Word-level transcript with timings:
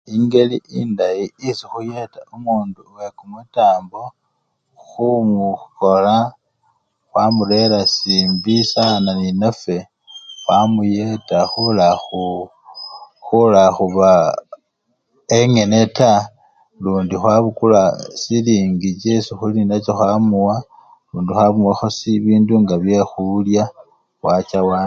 Engeli 0.15 0.57
endayi 0.79 1.23
esikhuyeta 1.49 2.19
omundu 2.33 2.81
wekumutambo, 2.95 4.01
khumukhola 4.85 6.15
khwamurera 7.09 7.79
simbi 7.95 8.55
sana 8.73 9.09
nenafwe 9.19 9.77
khwamuyeta 10.43 11.37
khulakhu! 11.51 12.23
khulakhuba 13.25 14.11
engene 15.37 15.81
taa, 15.97 16.27
lundi 16.83 17.15
khwabukula 17.17 17.81
silingi 18.21 18.89
chesi 19.01 19.31
khuli 19.37 19.53
nenacho 19.57 19.91
khwamuwa 19.97 20.55
lundi 21.09 21.31
khwamuwakho 21.35 21.87
si! 21.97 22.11
bindu 22.23 22.53
nga 22.61 22.75
byekhulya 22.83 23.63
wacha 24.25 24.59
walya. 24.67 24.79